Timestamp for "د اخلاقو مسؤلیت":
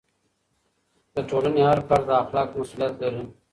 2.07-2.93